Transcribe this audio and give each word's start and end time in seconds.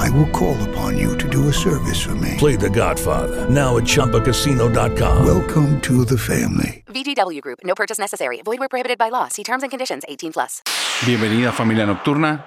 I 0.00 0.08
will 0.08 0.30
call 0.30 0.56
upon 0.70 0.96
you 0.96 1.14
to 1.18 1.28
do 1.28 1.48
a 1.48 1.52
service 1.52 2.00
for 2.00 2.14
me. 2.14 2.36
Play 2.38 2.56
The 2.56 2.70
Godfather 2.70 3.48
now 3.50 3.76
at 3.76 3.84
ChumbaCasino.com. 3.84 5.26
Welcome 5.26 5.80
to 5.82 6.06
the 6.06 6.16
family. 6.16 6.82
VGW 6.86 7.40
Group. 7.42 7.58
No 7.64 7.74
purchase 7.74 7.98
necessary. 8.00 8.40
Void 8.42 8.60
where 8.60 8.68
prohibited 8.68 8.96
by 8.96 9.10
law. 9.10 9.28
See 9.28 9.44
terms 9.44 9.62
and 9.62 9.70
conditions. 9.70 10.04
18 10.08 10.32
plus. 10.32 10.62
Bienvenida 11.06 11.52
familia 11.52 11.84
nocturna 11.84 12.46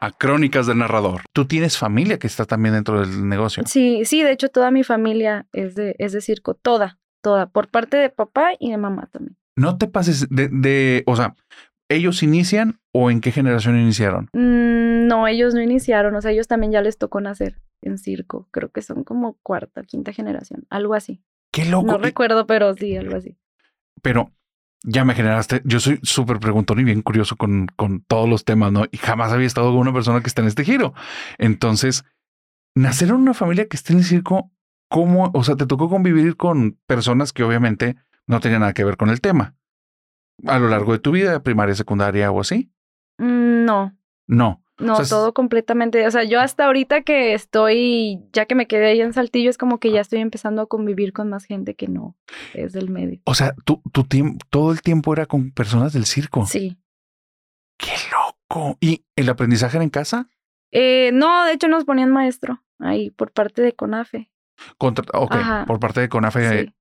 a 0.00 0.10
Crónicas 0.10 0.66
del 0.66 0.78
Narrador. 0.78 1.22
Tú 1.32 1.46
tienes 1.46 1.78
familia 1.78 2.18
que 2.18 2.26
está 2.26 2.44
también 2.44 2.74
dentro 2.74 3.00
del 3.00 3.26
negocio. 3.26 3.62
Sí, 3.66 4.04
sí, 4.04 4.22
de 4.22 4.32
hecho 4.32 4.50
toda 4.50 4.70
mi 4.70 4.84
familia 4.84 5.46
es 5.52 5.74
de, 5.74 5.94
es 5.98 6.12
de 6.12 6.20
circo, 6.20 6.54
toda, 6.54 6.98
toda, 7.22 7.46
por 7.46 7.68
parte 7.68 7.96
de 7.96 8.10
papá 8.10 8.50
y 8.58 8.70
de 8.70 8.76
mamá 8.76 9.08
también. 9.10 9.38
No 9.56 9.78
te 9.78 9.86
pases 9.86 10.28
de, 10.28 10.48
de 10.48 11.04
o 11.06 11.16
sea, 11.16 11.36
¿ellos 11.92 12.22
inician 12.22 12.80
o 12.92 13.10
en 13.10 13.20
qué 13.20 13.32
generación 13.32 13.78
iniciaron? 13.78 14.28
Mm, 14.32 15.06
no, 15.06 15.26
ellos 15.26 15.54
no 15.54 15.60
iniciaron, 15.62 16.14
o 16.14 16.20
sea, 16.20 16.30
ellos 16.32 16.48
también 16.48 16.72
ya 16.72 16.80
les 16.82 16.98
tocó 16.98 17.20
nacer 17.20 17.60
en 17.82 17.98
circo. 17.98 18.48
Creo 18.50 18.70
que 18.70 18.82
son 18.82 19.04
como 19.04 19.38
cuarta, 19.42 19.82
quinta 19.82 20.12
generación, 20.12 20.66
algo 20.70 20.94
así. 20.94 21.22
Qué 21.52 21.64
loco. 21.64 21.86
No 21.86 21.98
Y- 21.98 22.02
recuerdo, 22.02 22.46
pero 22.46 22.72
sí, 22.74 22.96
algo 22.96 23.16
así. 23.16 23.36
pero 24.02 24.32
ya 24.84 25.04
me 25.04 25.14
generaste. 25.14 25.62
Yo 25.64 25.78
soy 25.80 26.00
súper 26.02 26.40
preguntón 26.40 26.80
y 26.80 26.84
bien 26.84 27.02
curioso 27.02 27.36
con, 27.36 27.66
con 27.76 28.02
todos 28.02 28.28
los 28.28 28.44
temas, 28.44 28.72
¿no? 28.72 28.84
Y 28.90 28.96
jamás 28.96 29.30
había 29.32 29.46
estado 29.46 29.70
con 29.70 29.78
una 29.80 29.92
persona 29.92 30.20
que 30.20 30.26
está 30.28 30.42
en 30.42 30.48
este 30.48 30.64
giro. 30.64 30.92
Entonces, 31.38 32.04
nacer 32.74 33.08
en 33.10 33.14
una 33.16 33.34
familia 33.34 33.66
que 33.68 33.76
esté 33.76 33.92
en 33.92 34.00
el 34.00 34.04
circo, 34.04 34.50
¿cómo? 34.88 35.30
O 35.34 35.44
sea, 35.44 35.56
te 35.56 35.66
tocó 35.66 35.88
convivir 35.88 36.36
con 36.36 36.78
personas 36.86 37.32
que 37.32 37.44
obviamente 37.44 37.96
no 38.26 38.40
tenían 38.40 38.60
nada 38.60 38.72
que 38.72 38.84
ver 38.84 38.96
con 38.96 39.10
el 39.10 39.20
tema 39.20 39.54
a 40.46 40.58
lo 40.58 40.68
largo 40.68 40.92
de 40.92 40.98
tu 40.98 41.10
vida, 41.12 41.42
primaria, 41.42 41.74
secundaria 41.74 42.30
o 42.30 42.40
así. 42.40 42.70
Mm, 43.18 43.64
no, 43.64 43.96
No. 44.26 44.62
no, 44.78 44.92
O 44.92 44.96
sea, 44.96 45.02
es- 45.04 45.08
todo 45.10 45.32
completamente. 45.34 46.06
O 46.06 46.10
sea, 46.10 46.24
yo 46.24 46.40
hasta 46.40 46.66
ahorita 46.66 47.02
que 47.02 47.34
estoy, 47.34 48.20
ya 48.32 48.46
que 48.46 48.54
me 48.54 48.66
quedé 48.66 48.86
ahí 48.86 49.00
en 49.00 49.12
Saltillo, 49.12 49.50
es 49.50 49.58
como 49.58 49.78
que 49.78 49.90
ya 49.92 50.00
estoy 50.00 50.20
empezando 50.20 50.62
a 50.62 50.66
convivir 50.66 51.12
con 51.12 51.28
más 51.28 51.44
gente 51.44 51.74
que 51.74 51.88
no 51.88 52.16
es 52.54 52.72
del 52.72 52.90
medio. 52.90 53.20
O 53.24 53.34
sea, 53.34 53.54
tu, 53.64 53.82
tu 53.92 54.04
tiempo, 54.04 54.44
todo 54.50 54.72
el 54.72 54.82
tiempo 54.82 55.12
era 55.12 55.26
con 55.26 55.50
personas 55.52 55.92
del 55.92 56.06
circo. 56.06 56.46
Sí. 56.46 56.78
¡Qué 57.78 57.92
loco! 58.12 58.76
¿Y 58.80 59.04
el 59.16 59.28
aprendizaje 59.28 59.76
era 59.76 59.84
en 59.84 59.90
casa? 59.90 60.28
Eh, 60.70 61.10
no, 61.12 61.44
de 61.44 61.52
hecho 61.52 61.68
nos 61.68 61.84
ponían 61.84 62.10
maestro 62.10 62.62
ahí 62.78 63.10
por 63.10 63.32
parte 63.32 63.60
de 63.62 63.72
CONAFE. 63.74 64.30
Contra, 64.78 65.04
ok, 65.18 65.32
Ajá. 65.34 65.64
por 65.66 65.80
parte 65.80 66.00
de 66.00 66.08
CONAFE. 66.08 66.64
Sí. 66.66 66.74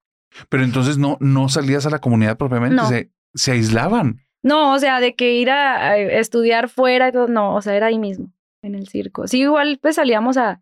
Pero 0.50 0.64
entonces 0.64 0.98
no, 0.98 1.18
no 1.20 1.50
salías 1.50 1.86
a 1.86 1.90
la 1.90 2.00
comunidad 2.00 2.38
propiamente, 2.38 2.76
No. 2.76 2.88
se, 2.88 3.12
se 3.34 3.52
aislaban. 3.52 4.22
No, 4.44 4.74
o 4.74 4.80
sea, 4.80 5.00
de 5.00 5.16
que 5.16 5.34
ir 5.36 5.50
a, 5.52 5.92
a 5.92 5.98
estudiar 5.98 6.68
fuera 6.70 7.12
no, 7.12 7.56
o 7.56 7.62
sea, 7.62 7.76
era 7.76 7.88
ahí 7.88 8.00
mismo, 8.00 8.32
en 8.64 8.76
el 8.76 8.88
circo. 8.88 9.28
Sí, 9.28 9.42
igual 9.42 9.78
pues 9.82 9.96
salíamos 9.96 10.38
a, 10.38 10.62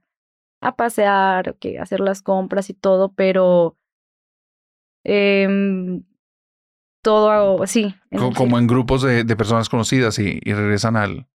a 0.61 0.75
pasear, 0.75 1.55
que 1.59 1.79
hacer 1.79 1.99
las 2.01 2.21
compras 2.21 2.69
y 2.69 2.73
todo, 2.73 3.13
pero 3.13 3.77
em, 5.05 6.03
todo 7.03 7.65
sí. 7.67 7.95
en 8.11 8.19
Co- 8.19 8.27
el 8.29 8.35
como 8.35 8.59
en 8.59 8.67
grupos 8.67 9.01
de, 9.01 9.23
de 9.23 9.35
personas 9.35 9.69
conocidas 9.69 10.19
y, 10.19 10.39
y 10.43 10.53
regresan 10.53 10.97
al, 10.97 11.27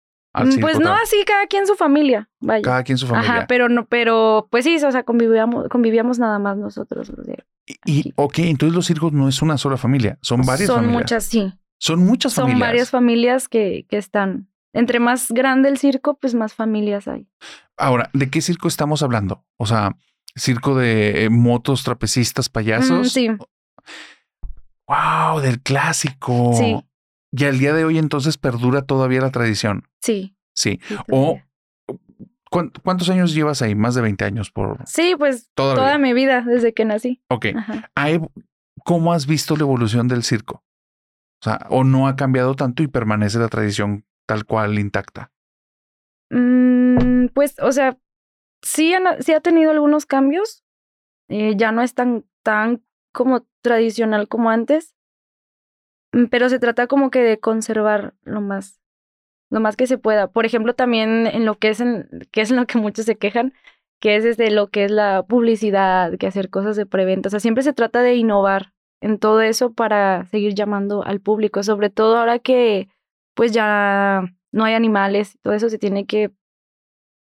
Mm. 0.43 0.59
Pues 0.59 0.79
no 0.79 0.93
así, 0.93 1.17
cada 1.25 1.47
quien 1.47 1.67
su 1.67 1.75
familia, 1.75 2.29
vaya. 2.39 2.61
Cada 2.61 2.83
quien 2.83 2.97
su 2.97 3.07
familia. 3.07 3.31
Ajá, 3.31 3.47
pero 3.47 3.69
no, 3.69 3.85
pero 3.85 4.47
pues 4.51 4.65
sí, 4.65 4.75
o 4.83 4.91
sea, 4.91 5.03
convivíamos, 5.03 5.69
convivíamos 5.69 6.19
nada 6.19 6.39
más 6.39 6.57
nosotros. 6.57 7.09
o 7.09 7.23
sea, 7.23 7.35
y, 7.65 7.75
y, 7.85 8.13
ok, 8.15 8.39
entonces 8.39 8.75
los 8.75 8.85
circos 8.85 9.13
no 9.13 9.29
es 9.29 9.41
una 9.41 9.57
sola 9.57 9.77
familia, 9.77 10.17
son 10.21 10.41
varias 10.41 10.67
son 10.67 10.77
familias. 10.77 11.01
muchas, 11.01 11.23
sí. 11.23 11.53
Son 11.77 11.99
muchas 11.99 12.33
Son 12.33 12.45
familias. 12.45 12.67
varias 12.69 12.89
familias 12.89 13.47
que, 13.49 13.85
que 13.89 13.97
están. 13.97 14.49
Entre 14.73 14.99
más 14.99 15.29
grande 15.29 15.69
el 15.69 15.77
circo, 15.77 16.17
pues 16.17 16.33
más 16.33 16.53
familias 16.53 17.07
hay. 17.07 17.27
Ahora, 17.77 18.09
¿de 18.13 18.29
qué 18.29 18.41
circo 18.41 18.67
estamos 18.67 19.03
hablando? 19.03 19.45
O 19.57 19.65
sea, 19.65 19.95
circo 20.35 20.75
de 20.75 21.25
eh, 21.25 21.29
motos, 21.29 21.83
trapecistas, 21.83 22.49
payasos. 22.49 23.07
Mm, 23.07 23.09
sí. 23.09 23.29
Wow, 24.87 25.39
del 25.41 25.61
clásico. 25.61 26.53
Sí. 26.57 26.75
Y 27.37 27.45
al 27.45 27.59
día 27.59 27.73
de 27.73 27.83
hoy 27.85 27.97
entonces 27.97 28.37
perdura 28.37 28.83
todavía 28.83 29.21
la 29.21 29.31
tradición. 29.31 29.83
Sí. 30.01 30.35
Sí. 30.55 30.79
sí, 30.87 30.95
O 30.95 31.03
todavía. 31.07 31.47
¿cuán- 32.49 32.71
¿cuántos 32.83 33.09
años 33.09 33.33
llevas 33.33 33.61
ahí? 33.61 33.75
Más 33.75 33.95
de 33.95 34.01
20 34.01 34.23
años 34.25 34.51
por. 34.51 34.77
Sí, 34.87 35.15
pues 35.17 35.49
Todavía. 35.53 35.83
toda 35.83 35.97
mi 35.97 36.13
vida, 36.13 36.41
desde 36.41 36.73
que 36.73 36.85
nací. 36.85 37.21
Ok. 37.29 37.47
Ajá. 37.55 37.91
¿Ha 37.95 38.09
ev- 38.11 38.31
¿Cómo 38.85 39.11
has 39.13 39.25
visto 39.27 39.55
la 39.55 39.63
evolución 39.63 40.07
del 40.07 40.23
circo? 40.23 40.63
O 41.41 41.43
sea, 41.43 41.65
o 41.69 41.83
no 41.83 42.07
ha 42.07 42.15
cambiado 42.15 42.55
tanto 42.55 42.83
y 42.83 42.87
permanece 42.87 43.37
la 43.39 43.49
tradición 43.49 44.05
tal 44.27 44.45
cual 44.45 44.79
intacta. 44.79 45.31
Mm, 46.29 47.27
pues, 47.33 47.55
o 47.61 47.71
sea, 47.71 47.97
sí, 48.61 48.93
sí 49.19 49.33
ha 49.33 49.41
tenido 49.41 49.71
algunos 49.71 50.05
cambios. 50.05 50.63
Eh, 51.29 51.55
ya 51.57 51.71
no 51.71 51.81
es 51.81 51.93
tan, 51.93 52.25
tan 52.43 52.83
como 53.13 53.47
tradicional 53.61 54.27
como 54.27 54.49
antes. 54.49 54.94
Mm, 56.15 56.27
Pero 56.27 56.49
se 56.49 56.59
trata 56.59 56.87
como 56.87 57.11
que 57.11 57.19
de 57.21 57.39
conservar 57.39 58.13
lo 58.23 58.41
más, 58.41 58.81
lo 59.51 59.59
más 59.59 59.75
que 59.75 59.85
se 59.87 59.97
pueda. 59.97 60.27
Por 60.29 60.45
ejemplo, 60.45 60.73
también 60.73 61.27
en 61.27 61.45
lo 61.45 61.55
que 61.55 61.69
es 61.69 61.81
en, 61.81 62.07
que 62.31 62.41
es 62.41 62.51
en 62.51 62.57
lo 62.57 62.65
que 62.67 62.77
muchos 62.79 63.05
se 63.05 63.17
quejan, 63.17 63.53
que 63.99 64.15
es 64.15 64.23
desde 64.23 64.49
lo 64.51 64.69
que 64.69 64.85
es 64.85 64.91
la 64.91 65.23
publicidad, 65.23 66.17
que 66.17 66.27
hacer 66.27 66.49
cosas 66.49 66.77
de 66.77 66.85
preventa. 66.85 67.27
O 67.27 67.31
sea, 67.31 67.41
siempre 67.41 67.63
se 67.63 67.73
trata 67.73 68.01
de 68.01 68.15
innovar 68.15 68.73
en 69.01 69.19
todo 69.19 69.41
eso 69.41 69.73
para 69.73 70.25
seguir 70.27 70.55
llamando 70.55 71.03
al 71.05 71.19
público, 71.21 71.63
sobre 71.63 71.89
todo 71.89 72.17
ahora 72.17 72.39
que 72.39 72.87
pues 73.35 73.51
ya 73.51 74.23
no 74.53 74.63
hay 74.63 74.73
animales, 74.73 75.37
todo 75.41 75.53
eso 75.53 75.69
se 75.69 75.77
tiene 75.79 76.05
que 76.05 76.31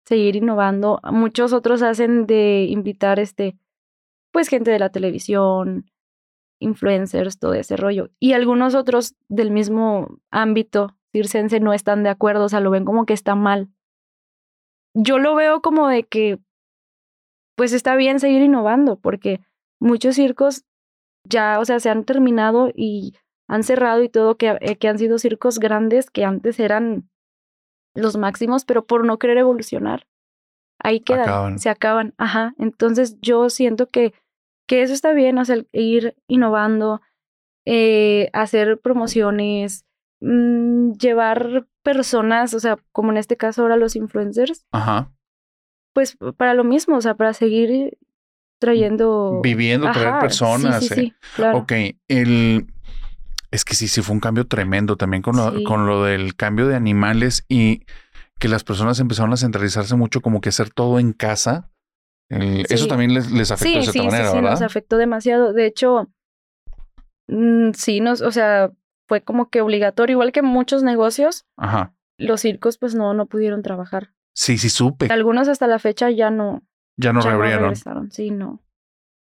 seguir 0.05 0.37
innovando. 0.37 1.01
Muchos 1.13 1.53
otros 1.53 1.83
hacen 1.83 2.27
de 2.27 2.67
invitar 2.69 3.21
este 3.21 3.57
pues 4.33 4.49
gente 4.49 4.71
de 4.71 4.79
la 4.81 4.91
televisión, 4.91 5.90
influencers, 6.61 7.39
todo 7.39 7.55
ese 7.55 7.77
rollo. 7.77 8.11
Y 8.21 8.33
algunos 8.35 8.75
otros 8.75 9.17
del 9.29 9.51
mismo 9.51 10.19
ámbito 10.31 10.97
circense 11.13 11.59
no 11.59 11.73
están 11.73 12.03
de 12.05 12.11
acuerdo, 12.11 12.45
o 12.45 12.49
sea, 12.49 12.61
lo 12.61 12.71
ven 12.71 12.85
como 12.85 13.05
que 13.07 13.15
está 13.15 13.35
mal. 13.35 13.69
Yo 14.95 15.19
lo 15.19 15.35
veo 15.35 15.61
como 15.61 15.89
de 15.89 16.05
que 16.05 16.39
pues 17.57 17.73
está 17.73 17.97
bien 17.97 18.21
seguir 18.21 18.43
innovando 18.43 18.97
porque 18.99 19.41
muchos 19.81 20.15
circos 20.15 20.65
ya, 21.29 21.59
o 21.59 21.65
sea, 21.65 21.81
se 21.81 21.91
han 21.91 22.05
terminado 22.05 22.71
y 22.75 23.15
han 23.49 23.65
cerrado 23.65 24.03
y 24.03 24.09
todo, 24.09 24.37
que, 24.37 24.57
eh, 24.61 24.77
que 24.77 24.89
han 24.89 24.99
sido 24.99 25.19
circos 25.19 25.59
grandes 25.59 26.11
que 26.11 26.25
antes 26.25 26.61
eran 26.61 27.11
los 27.95 28.17
máximos, 28.17 28.65
pero 28.65 28.87
por 28.87 29.05
no 29.05 29.19
querer 29.19 29.39
evolucionar. 29.39 30.07
Ahí 30.83 31.01
quedan, 31.01 31.23
Acaban. 31.23 31.59
se 31.59 31.69
acaban. 31.69 32.15
Ajá. 32.17 32.55
Entonces 32.59 33.21
yo 33.21 33.51
siento 33.51 33.87
que, 33.89 34.15
que 34.71 34.83
eso 34.83 34.95
está 34.95 35.13
bien, 35.13 35.37
o 35.37 35.45
sea, 35.45 35.57
ir 35.73 36.15
innovando, 36.29 37.01
eh, 37.65 38.31
hacer 38.33 38.79
promociones, 38.79 39.85
mm, 40.21 40.93
llevar 40.93 41.67
personas, 41.83 42.55
o 42.55 42.61
sea, 42.61 42.79
como 42.93 43.11
en 43.11 43.17
este 43.17 43.37
caso 43.37 43.63
ahora 43.63 43.77
los 43.77 43.97
influencers, 43.97 44.65
Ajá. 44.71 45.11
pues 45.93 46.17
para 46.37 46.55
lo 46.55 46.63
mismo, 46.63 46.95
o 46.95 47.01
sea, 47.01 47.17
para 47.17 47.35
seguir 47.35 47.99
trayendo... 48.61 49.41
Viviendo, 49.43 49.91
traer 49.91 50.21
personas. 50.21 50.85
Sí, 50.85 50.87
sí, 50.87 50.95
eh. 50.95 50.97
sí, 50.97 51.15
claro. 51.35 51.59
Ok, 51.59 51.73
el... 52.07 52.69
Es 53.51 53.65
que 53.65 53.75
sí, 53.75 53.89
sí 53.89 54.03
fue 54.03 54.15
un 54.15 54.21
cambio 54.21 54.47
tremendo 54.47 54.95
también 54.97 55.21
con 55.21 55.37
lo, 55.37 55.65
con 55.65 55.89
lo 55.89 56.05
del 56.05 56.37
cambio 56.37 56.69
de 56.69 56.77
animales 56.77 57.45
y 57.49 57.83
que 58.39 58.47
las 58.47 58.63
personas 58.63 59.01
empezaron 59.01 59.33
a 59.33 59.37
centralizarse 59.37 59.97
mucho 59.97 60.21
como 60.21 60.41
que 60.41 60.51
hacer 60.51 60.71
todo 60.71 61.01
en 61.01 61.13
casa. 61.13 61.70
El- 62.31 62.65
Eso 62.71 62.87
también 62.87 63.13
les, 63.13 63.31
les 63.31 63.51
afectó 63.51 63.69
sí, 63.69 63.75
de 63.75 63.83
cierta 63.83 64.01
sí, 64.01 64.07
manera, 64.07 64.25
sí, 64.25 64.31
sí, 64.31 64.37
¿verdad? 64.37 64.51
nos 64.53 64.63
afectó 64.63 64.97
demasiado. 64.97 65.53
De 65.53 65.67
hecho, 65.67 66.11
Mm, 67.29 67.73
sí, 67.75 68.01
nos, 68.01 68.23
o 68.23 68.33
sea, 68.33 68.73
fue 69.07 69.23
como 69.23 69.51
que 69.51 69.61
obligatorio, 69.61 70.15
igual 70.15 70.33
que 70.33 70.43
muchos 70.43 70.83
negocios, 70.83 71.47
Ajá. 71.57 71.95
los 72.19 72.41
circos 72.41 72.77
pues 72.79 72.95
no, 72.95 73.15
no 73.15 73.27
pudieron 73.27 73.63
trabajar. 73.63 74.13
Sí, 74.35 74.59
sí 74.59 74.69
supe. 74.69 75.07
Algunos 75.11 75.49
hasta 75.49 75.67
la 75.67 75.79
fecha 75.79 76.11
ya 76.11 76.31
no, 76.31 76.63
Ya 76.97 77.13
no 77.13 77.21
ya 77.21 77.31
no 77.31 77.37
reabrieron. 77.37 77.63
regresaron. 77.65 78.11
Sí, 78.11 78.31
no. 78.31 78.61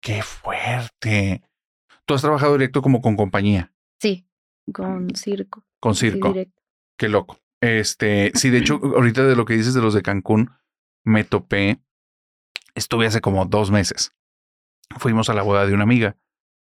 Qué 0.01 0.21
fuerte. 0.21 1.43
Tú 2.05 2.13
has 2.13 2.21
trabajado 2.21 2.53
directo 2.53 2.81
como 2.81 3.01
con 3.01 3.15
compañía, 3.15 3.71
Sí, 4.01 4.27
con 4.73 5.15
circo. 5.15 5.63
con 5.79 5.95
circo. 5.95 6.33
Qué 6.97 7.07
loco. 7.09 7.39
Este, 7.61 8.31
sí, 8.35 8.49
de 8.49 8.57
hecho, 8.57 8.81
ahorita 8.83 9.23
de 9.23 9.37
lo 9.37 9.45
que 9.45 9.53
dices 9.53 9.73
de 9.73 9.81
los 9.81 9.93
de 9.93 10.01
Cancún, 10.01 10.51
me 11.05 11.23
topé. 11.23 11.79
Estuve 12.75 13.07
hace 13.07 13.21
como 13.21 13.45
dos 13.45 13.71
meses. 13.71 14.11
Fuimos 14.97 15.29
a 15.29 15.33
la 15.33 15.41
boda 15.41 15.65
de 15.65 15.73
una 15.73 15.83
amiga. 15.83 16.17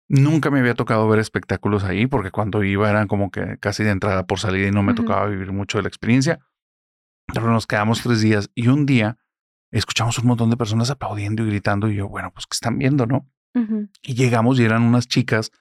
Nunca 0.07 0.49
me 0.49 0.59
había 0.59 0.73
tocado 0.73 1.07
ver 1.07 1.19
espectáculos 1.19 1.83
ahí, 1.83 2.07
porque 2.07 2.31
cuando 2.31 2.63
iba 2.63 2.89
eran 2.89 3.07
como 3.07 3.29
que 3.29 3.57
casi 3.59 3.83
de 3.83 3.91
entrada 3.91 4.25
por 4.25 4.39
salida 4.39 4.67
y 4.67 4.71
no 4.71 4.81
me 4.81 4.95
tocaba 4.95 5.27
vivir 5.27 5.51
mucho 5.51 5.77
de 5.77 5.83
la 5.83 5.87
experiencia. 5.89 6.39
Pero 7.31 7.51
nos 7.51 7.67
quedamos 7.67 8.01
tres 8.01 8.21
días 8.21 8.49
y 8.55 8.69
un 8.69 8.85
día 8.87 9.17
escuchamos 9.71 10.17
un 10.17 10.27
montón 10.27 10.49
de 10.49 10.57
personas 10.57 10.89
aplaudiendo 10.89 11.43
y 11.43 11.47
gritando. 11.47 11.89
Y 11.89 11.95
yo, 11.95 12.09
bueno, 12.09 12.31
pues 12.33 12.47
que 12.47 12.55
están 12.55 12.79
viendo, 12.79 13.05
¿no? 13.05 13.29
Y 14.01 14.15
llegamos 14.15 14.59
y 14.59 14.63
eran 14.63 14.81
unas 14.81 15.07
chicas 15.07 15.51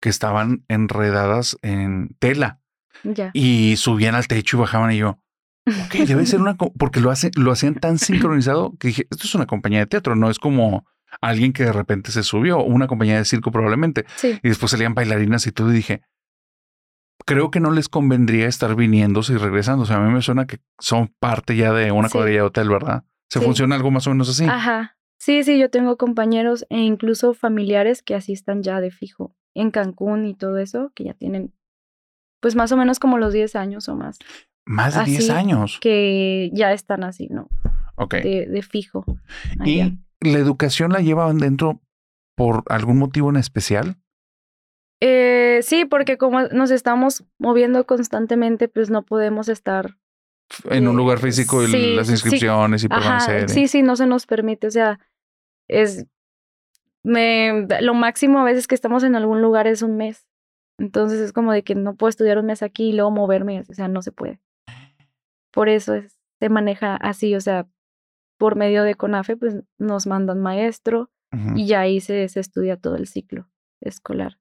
que 0.00 0.08
estaban 0.08 0.64
enredadas 0.68 1.58
en 1.62 2.16
tela 2.18 2.60
y 3.34 3.76
subían 3.76 4.14
al 4.14 4.26
techo 4.26 4.56
y 4.56 4.60
bajaban 4.60 4.92
y 4.92 4.98
yo, 4.98 5.18
ok, 5.86 5.94
debe 6.06 6.26
ser 6.26 6.40
una, 6.40 6.56
porque 6.56 7.00
lo 7.00 7.10
hacen, 7.10 7.30
lo 7.36 7.52
hacían 7.52 7.74
tan 7.74 7.98
sincronizado 7.98 8.74
que 8.78 8.88
dije, 8.88 9.06
esto 9.10 9.24
es 9.26 9.34
una 9.34 9.46
compañía 9.46 9.80
de 9.80 9.86
teatro, 9.86 10.14
no 10.16 10.30
es 10.30 10.38
como 10.38 10.86
alguien 11.20 11.52
que 11.52 11.64
de 11.64 11.72
repente 11.72 12.10
se 12.12 12.22
subió, 12.22 12.62
una 12.62 12.86
compañía 12.86 13.16
de 13.16 13.24
circo 13.24 13.50
probablemente, 13.50 14.04
Sí, 14.16 14.38
y 14.42 14.48
después 14.48 14.70
salían 14.70 14.94
bailarinas 14.94 15.46
y 15.46 15.52
todo 15.52 15.70
y 15.70 15.74
dije, 15.76 16.02
creo 17.26 17.50
que 17.50 17.60
no 17.60 17.70
les 17.70 17.88
convendría 17.88 18.46
estar 18.46 18.74
viniéndose 18.74 19.34
y 19.34 19.36
regresando, 19.36 19.82
o 19.82 19.86
sea, 19.86 19.96
a 19.96 20.00
mí 20.00 20.12
me 20.12 20.22
suena 20.22 20.46
que 20.46 20.60
son 20.78 21.12
parte 21.20 21.56
ya 21.56 21.72
de 21.72 21.92
una 21.92 22.08
Sí. 22.08 22.12
cuadrilla 22.12 22.38
de 22.40 22.46
hotel, 22.46 22.68
¿verdad? 22.68 23.04
Se 23.28 23.38
Sí. 23.40 23.44
funciona 23.44 23.74
algo 23.76 23.90
más 23.90 24.06
o 24.06 24.10
menos 24.10 24.28
así. 24.28 24.44
Ajá. 24.44 24.96
Sí, 25.20 25.42
sí, 25.42 25.58
yo 25.58 25.68
tengo 25.68 25.96
compañeros 25.96 26.64
e 26.70 26.78
incluso 26.78 27.34
familiares 27.34 28.02
que 28.02 28.14
así 28.14 28.32
están 28.32 28.62
ya 28.62 28.80
de 28.80 28.90
fijo 28.90 29.34
en 29.54 29.70
Cancún 29.72 30.24
y 30.26 30.34
todo 30.34 30.58
eso, 30.58 30.92
que 30.94 31.04
ya 31.04 31.14
tienen 31.14 31.52
pues 32.40 32.54
más 32.54 32.70
o 32.70 32.76
menos 32.76 33.00
como 33.00 33.18
los 33.18 33.32
10 33.32 33.56
años 33.56 33.88
o 33.88 33.96
más, 33.96 34.16
Más 34.68 34.94
de 34.94 35.04
10 35.04 35.18
así 35.20 35.30
años. 35.30 35.78
que 35.80 36.50
ya 36.52 36.72
están 36.72 37.02
así, 37.04 37.28
¿no? 37.30 37.48
Ok. 37.96 38.14
De, 38.16 38.46
de 38.46 38.62
fijo. 38.62 39.04
allá. 39.58 39.66
¿Y 40.20 40.28
la 40.30 40.38
educación 40.38 40.92
la 40.92 41.00
llevan 41.00 41.38
dentro 41.38 41.80
por 42.36 42.62
algún 42.68 42.98
motivo 42.98 43.30
en 43.30 43.36
especial? 43.36 43.96
Eh, 45.00 45.60
sí, 45.62 45.84
porque 45.84 46.18
como 46.18 46.42
nos 46.48 46.70
estamos 46.70 47.24
moviendo 47.38 47.86
constantemente, 47.86 48.68
pues 48.68 48.90
no 48.90 49.02
podemos 49.04 49.48
estar. 49.48 49.96
En 50.70 50.88
un 50.88 50.94
Eh, 50.94 50.96
lugar 50.96 51.18
físico 51.18 51.62
y 51.62 51.66
sí, 51.68 51.94
las 51.94 52.06
sí. 52.08 52.14
inscripciones 52.14 52.82
y 52.82 52.86
Ajá, 52.90 53.00
permanecer. 53.00 53.44
¿eh? 53.44 53.48
sí, 53.48 53.68
sí, 53.68 53.82
no 53.82 53.96
se 53.96 54.06
nos 54.06 54.26
permite. 54.26 54.66
O 54.66 54.70
sea, 54.70 54.98
es. 55.68 56.06
Me, 57.04 57.66
lo 57.80 57.94
máximo 57.94 58.38
a 58.40 58.44
veces 58.44 58.66
que 58.66 58.74
estamos 58.74 59.02
en 59.04 59.14
algún 59.14 59.40
lugar 59.40 59.66
es 59.66 59.82
un 59.82 59.96
mes. 59.96 60.26
Entonces 60.78 61.20
es 61.20 61.32
como 61.32 61.52
de 61.52 61.62
que 61.62 61.74
no 61.74 61.94
puedo 61.94 62.08
estudiar 62.08 62.38
un 62.38 62.46
mes 62.46 62.62
aquí 62.62 62.90
y 62.90 62.92
luego 62.92 63.10
moverme. 63.10 63.62
O 63.68 63.74
sea, 63.74 63.88
no 63.88 64.02
se 64.02 64.12
puede. 64.12 64.40
Por 65.58 65.68
eso 65.68 65.94
es- 65.94 66.16
se 66.38 66.48
maneja 66.50 66.94
así. 66.94 67.34
O 67.34 67.40
sea, 67.40 67.66
por 68.38 68.54
medio 68.54 68.84
de 68.84 68.94
CONAFE, 68.94 69.36
pues 69.36 69.56
nos 69.76 70.06
mandan 70.06 70.40
maestro 70.40 71.10
y 71.56 71.66
ya 71.66 71.80
ahí 71.80 72.00
se, 72.00 72.28
se 72.28 72.38
estudia 72.38 72.76
todo 72.76 72.94
el 72.94 73.08
ciclo 73.08 73.48
escolar. 73.80 74.38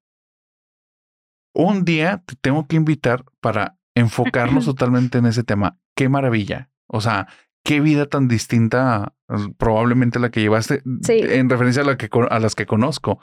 Un 1.55 1.85
día 1.85 2.21
te 2.23 2.35
tengo 2.35 2.67
que 2.67 2.75
invitar 2.75 3.25
para 3.41 3.79
enfocarnos 3.95 4.65
totalmente 4.65 5.17
en 5.17 5.25
ese 5.25 5.43
tema. 5.43 5.79
Qué 5.95 6.07
maravilla. 6.07 6.69
O 6.87 7.01
sea, 7.01 7.27
qué 7.65 7.79
vida 7.81 8.05
tan 8.05 8.27
distinta 8.27 9.15
eh, 9.29 9.33
probablemente 9.57 10.19
la 10.19 10.29
que 10.29 10.41
llevaste 10.41 10.83
Sí. 11.01 11.19
en 11.19 11.49
referencia 11.49 11.81
a, 11.81 11.85
la 11.85 11.97
que, 11.97 12.09
a 12.29 12.39
las 12.39 12.53
que 12.53 12.67
conozco. 12.67 13.19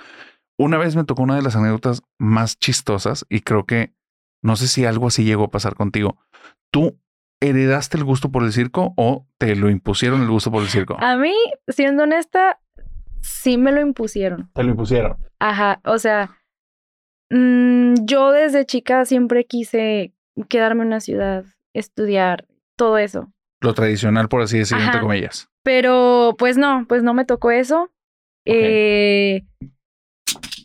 Una 0.58 0.78
vez 0.78 0.96
me 0.96 1.04
tocó 1.04 1.22
una 1.22 1.36
de 1.36 1.42
las 1.42 1.54
anécdotas 1.54 2.02
más 2.18 2.58
chistosas 2.58 3.24
y 3.28 3.42
creo 3.42 3.64
que 3.66 3.94
no 4.42 4.56
sé 4.56 4.66
si 4.66 4.84
algo 4.84 5.06
así 5.06 5.22
llegó 5.24 5.44
a 5.44 5.50
pasar 5.52 5.76
contigo. 5.76 6.18
¿Tú 6.72 6.98
heredaste 7.48 7.96
el 7.96 8.04
gusto 8.04 8.30
por 8.30 8.44
el 8.44 8.52
circo 8.52 8.94
o 8.96 9.26
te 9.38 9.56
lo 9.56 9.70
impusieron 9.70 10.22
el 10.22 10.28
gusto 10.28 10.50
por 10.50 10.62
el 10.62 10.68
circo? 10.68 10.96
A 11.00 11.16
mí, 11.16 11.34
siendo 11.68 12.04
honesta, 12.04 12.60
sí 13.20 13.58
me 13.58 13.72
lo 13.72 13.80
impusieron. 13.80 14.50
Te 14.54 14.62
lo 14.62 14.70
impusieron. 14.70 15.16
Ajá, 15.38 15.80
o 15.84 15.98
sea, 15.98 16.38
mm, 17.30 17.94
yo 18.04 18.32
desde 18.32 18.66
chica 18.66 19.04
siempre 19.04 19.44
quise 19.44 20.12
quedarme 20.48 20.82
en 20.82 20.88
una 20.88 21.00
ciudad, 21.00 21.44
estudiar, 21.74 22.46
todo 22.76 22.98
eso. 22.98 23.32
Lo 23.60 23.74
tradicional, 23.74 24.28
por 24.28 24.42
así 24.42 24.58
decirlo, 24.58 24.84
entre 24.84 25.00
comillas. 25.00 25.48
Pero 25.62 26.34
pues 26.38 26.58
no, 26.58 26.84
pues 26.88 27.02
no 27.02 27.14
me 27.14 27.24
tocó 27.24 27.50
eso. 27.50 27.90
Eh, 28.44 29.42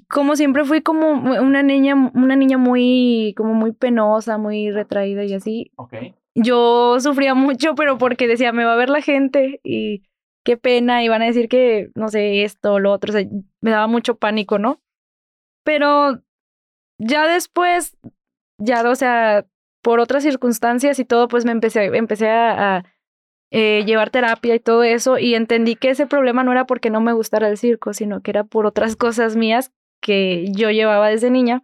como 0.09 0.35
siempre 0.35 0.65
fui 0.65 0.81
como 0.81 1.11
una 1.11 1.63
niña, 1.63 1.95
una 2.13 2.35
niña 2.35 2.57
muy, 2.57 3.33
como 3.37 3.53
muy 3.53 3.71
penosa, 3.71 4.37
muy 4.37 4.71
retraída 4.71 5.23
y 5.23 5.33
así. 5.33 5.71
Ok. 5.75 5.93
Yo 6.41 6.99
sufría 6.99 7.33
mucho, 7.35 7.75
pero 7.75 7.97
porque 7.97 8.27
decía, 8.27 8.53
me 8.53 8.63
va 8.63 8.73
a 8.73 8.77
ver 8.77 8.89
la 8.89 9.01
gente 9.01 9.59
y 9.63 10.03
qué 10.45 10.57
pena, 10.57 11.03
y 11.03 11.09
van 11.09 11.21
a 11.21 11.25
decir 11.25 11.49
que, 11.49 11.91
no 11.95 12.07
sé, 12.07 12.43
esto, 12.43 12.79
lo 12.79 12.91
otro, 12.91 13.11
o 13.11 13.13
sea, 13.13 13.27
me 13.61 13.71
daba 13.71 13.87
mucho 13.87 14.15
pánico, 14.17 14.57
¿no? 14.57 14.81
Pero 15.63 16.21
ya 16.97 17.27
después, 17.27 17.97
ya, 18.57 18.89
o 18.89 18.95
sea, 18.95 19.45
por 19.81 19.99
otras 19.99 20.23
circunstancias 20.23 20.97
y 20.99 21.05
todo, 21.05 21.27
pues 21.27 21.45
me 21.45 21.51
empecé, 21.51 21.85
empecé 21.85 22.29
a, 22.29 22.85
eh, 23.51 23.83
llevar 23.85 24.11
terapia 24.11 24.55
y 24.55 24.59
todo 24.59 24.83
eso, 24.83 25.17
y 25.17 25.35
entendí 25.35 25.75
que 25.75 25.89
ese 25.89 26.07
problema 26.07 26.43
no 26.43 26.51
era 26.51 26.65
porque 26.65 26.89
no 26.89 27.01
me 27.01 27.13
gustara 27.13 27.49
el 27.49 27.57
circo, 27.57 27.93
sino 27.93 28.21
que 28.21 28.31
era 28.31 28.43
por 28.43 28.65
otras 28.65 28.95
cosas 28.95 29.35
mías 29.35 29.71
que 30.01 30.45
yo 30.51 30.71
llevaba 30.71 31.09
desde 31.09 31.31
niña. 31.31 31.63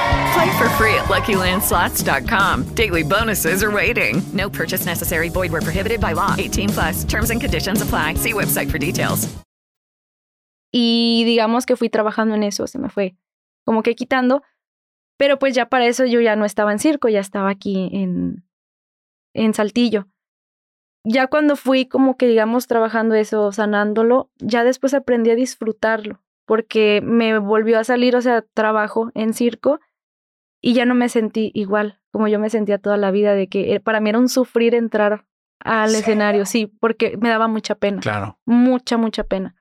Play 0.33 0.51
for 0.57 0.69
free 0.77 0.95
at 0.95 1.09
LuckyLandSlots.com. 1.09 2.75
Daily 2.75 3.03
bonuses 3.03 3.63
are 3.63 3.71
waiting. 3.71 4.21
No 4.33 4.49
purchase 4.49 4.85
necessary. 4.85 5.29
Void 5.29 5.51
were 5.51 5.61
prohibited 5.61 5.99
by 5.99 6.13
law. 6.13 6.35
18 6.37 6.69
plus. 6.69 7.03
Terms 7.03 7.31
and 7.31 7.41
conditions 7.41 7.81
apply. 7.81 8.15
See 8.15 8.33
website 8.33 8.69
for 8.69 8.77
details. 8.77 9.27
Y 10.71 11.23
digamos 11.25 11.65
que 11.65 11.75
fui 11.75 11.89
trabajando 11.89 12.35
en 12.35 12.43
eso, 12.43 12.65
se 12.65 12.79
me 12.79 12.89
fue 12.89 13.15
como 13.65 13.83
que 13.83 13.95
quitando. 13.95 14.41
Pero 15.17 15.37
pues 15.37 15.53
ya 15.53 15.67
para 15.67 15.85
eso 15.85 16.05
yo 16.05 16.21
ya 16.21 16.35
no 16.35 16.45
estaba 16.45 16.71
en 16.71 16.79
circo, 16.79 17.09
ya 17.09 17.19
estaba 17.19 17.49
aquí 17.49 17.89
en, 17.93 18.43
en 19.33 19.53
Saltillo. 19.53 20.07
Ya 21.03 21.27
cuando 21.27 21.55
fui 21.55 21.87
como 21.87 22.15
que 22.15 22.27
digamos 22.27 22.67
trabajando 22.67 23.15
eso, 23.15 23.51
sanándolo, 23.51 24.31
ya 24.37 24.63
después 24.63 24.93
aprendí 24.93 25.29
a 25.31 25.35
disfrutarlo, 25.35 26.21
porque 26.45 27.01
me 27.03 27.37
volvió 27.39 27.79
a 27.79 27.83
salir, 27.83 28.15
o 28.15 28.21
sea, 28.21 28.43
trabajo 28.53 29.11
en 29.13 29.33
circo 29.33 29.79
y 30.61 30.73
ya 30.73 30.85
no 30.85 30.95
me 30.95 31.09
sentí 31.09 31.51
igual 31.53 31.97
como 32.11 32.27
yo 32.27 32.39
me 32.39 32.49
sentía 32.49 32.77
toda 32.77 32.97
la 32.97 33.09
vida, 33.11 33.33
de 33.33 33.47
que 33.47 33.73
eh, 33.73 33.79
para 33.79 33.99
mí 34.01 34.09
era 34.09 34.19
un 34.19 34.27
sufrir 34.29 34.75
entrar 34.75 35.25
al 35.59 35.89
Sí. 35.91 35.97
escenario, 35.97 36.45
sí, 36.45 36.65
porque 36.67 37.17
me 37.17 37.29
daba 37.29 37.47
mucha 37.47 37.75
pena 37.75 38.01
Claro. 38.01 38.37
mucha, 38.45 38.97
mucha 38.97 39.23
pena. 39.23 39.55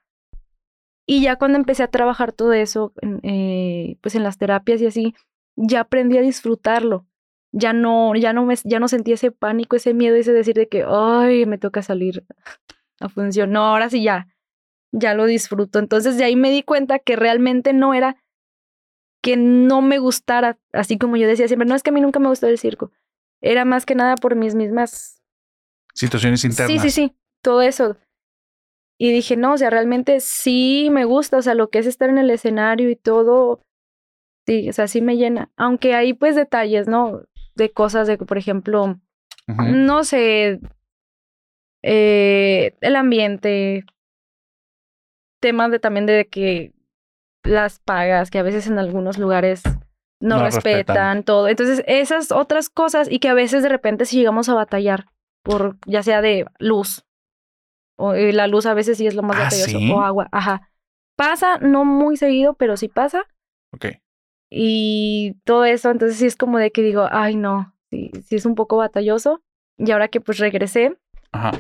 Y 1.07 1.23
ya 1.23 1.37
cuando 1.37 1.59
empecé 1.59 1.83
a 1.83 1.89
trabajar 1.91 2.33
todo 2.33 2.53
eso, 2.53 2.93
eh, 3.23 3.97
pues 4.01 4.15
en 4.15 4.23
las 4.23 4.39
terapias 4.39 4.81
y 4.81 4.87
así, 4.87 5.15
ya 5.57 5.81
aprendí 5.81 6.19
a 6.19 6.23
disfrutarlo. 6.23 7.07
Ya 7.53 7.73
no, 7.73 8.15
ya 8.15 8.33
no 8.33 8.45
me, 8.47 8.55
ya 8.65 8.79
no 8.79 8.87
sentí 8.87 9.13
ese 9.13 9.33
pánico, 9.33 9.75
ese 9.77 9.93
miedo, 9.93 10.15
ese 10.17 10.33
decir 10.33 10.55
de 10.55 10.69
que, 10.69 10.85
ay, 10.89 11.47
me 11.47 11.59
toca 11.59 11.83
salir. 11.83 12.25
funcionó, 13.13 13.63
ahora 13.67 13.91
sí 13.91 14.03
ya, 14.03 14.29
ya 14.93 15.15
lo 15.15 15.25
disfruto. 15.27 15.79
Entonces 15.79 16.17
de 16.17 16.25
ahí 16.25 16.37
me 16.37 16.51
di 16.51 16.63
cuenta 16.63 16.99
que 16.99 17.17
realmente 17.17 17.73
no 17.73 17.93
era 17.95 18.17
que 19.23 19.37
no 19.37 19.83
me 19.83 19.99
gustara, 19.99 20.59
así 20.73 20.99
como 20.99 21.17
yo 21.17 21.29
decía 21.29 21.47
siempre, 21.47 21.69
no 21.69 21.75
es 21.75 21.83
que 21.83 21.91
a 21.91 21.93
mí 21.93 22.01
nunca 22.01 22.19
me 22.21 22.29
gustó 22.29 22.47
el 22.47 22.59
circo, 22.59 22.91
era 23.41 23.65
más 23.65 23.87
que 23.87 23.95
nada 23.95 24.17
por 24.17 24.35
mis 24.37 24.55
mismas... 24.55 25.23
Situaciones 25.95 26.45
internas. 26.45 26.83
Sí, 26.83 26.91
sí, 26.91 26.91
sí, 26.91 27.17
todo 27.43 27.63
eso. 27.63 27.97
Y 28.99 29.13
dije, 29.13 29.37
no, 29.37 29.55
o 29.55 29.59
sea, 29.59 29.71
realmente 29.71 30.21
sí 30.21 30.89
me 30.91 31.05
gusta, 31.05 31.39
o 31.39 31.43
sea, 31.43 31.55
lo 31.55 31.71
que 31.71 31.79
es 31.79 31.87
estar 31.87 32.11
en 32.11 32.19
el 32.19 32.31
escenario 32.31 32.91
y 32.91 32.97
todo, 32.97 33.63
sí, 34.47 34.69
o 34.69 34.73
sea, 34.73 34.89
sí 34.89 35.01
me 35.01 35.17
llena. 35.17 35.51
Aunque 35.57 35.95
hay 35.95 36.13
pues 36.13 36.37
detalles, 36.37 36.87
¿no? 36.87 37.23
De 37.55 37.73
cosas 37.73 38.07
de, 38.07 38.19
por 38.19 38.37
ejemplo, 38.37 39.01
no 39.47 40.05
sé, 40.05 40.61
eh, 41.83 42.77
el 42.81 42.97
ambiente, 42.97 43.85
temas 45.41 45.71
de 45.71 45.79
también 45.79 46.07
de 46.07 46.27
que 46.29 46.73
las 47.45 47.79
pagas, 47.81 48.31
que 48.31 48.39
a 48.39 48.43
veces 48.43 48.67
en 48.67 48.79
algunos 48.79 49.19
lugares 49.19 49.63
no, 50.23 50.37
No 50.37 50.45
respetan, 50.45 50.75
respetan. 50.75 51.23
todo. 51.25 51.49
Entonces, 51.49 51.83
esas 51.87 52.31
otras 52.33 52.69
cosas 52.69 53.11
y 53.11 53.19
que 53.19 53.29
a 53.29 53.35
veces 53.35 53.63
de 53.63 53.69
repente 53.71 54.05
si 54.05 54.19
llegamos 54.19 54.49
a 54.49 54.55
batallar 54.55 55.07
por 55.43 55.79
ya 55.87 56.03
sea 56.03 56.21
de 56.21 56.45
luz 56.59 57.05
o 57.99 58.13
eh, 58.15 58.33
la 58.33 58.47
luz 58.47 58.67
a 58.67 58.75
veces 58.75 58.99
sí 58.99 59.07
es 59.07 59.15
lo 59.15 59.23
más 59.23 59.37
¿Ah, 59.39 59.45
batalloso 59.45 59.79
sí? 59.79 59.91
o 59.93 60.01
agua, 60.03 60.29
ajá. 60.33 60.71
Pasa, 61.17 61.59
no 61.59 61.85
muy 61.85 62.17
seguido, 62.17 62.55
pero 62.55 62.77
sí 62.77 62.89
pasa 62.89 63.25
Ok. 63.73 63.87
y 64.51 65.35
todo 65.45 65.65
eso, 65.65 65.91
entonces 65.91 66.19
sí 66.19 66.27
es 66.27 66.37
como 66.37 66.59
de 66.59 66.71
que 66.73 66.83
digo, 66.83 67.07
ay 67.11 67.37
no, 67.37 67.75
sí, 67.91 68.11
sí 68.27 68.37
es 68.37 68.47
un 68.47 68.55
poco 68.55 68.77
batalloso. 68.77 69.43
Y 69.79 69.91
ahora 69.93 70.09
que 70.09 70.21
pues 70.21 70.37
regresé, 70.39 70.99
Ajá. 71.33 71.53